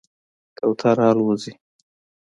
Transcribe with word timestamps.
کوتره 0.57 1.05
الوځي. 1.11 1.51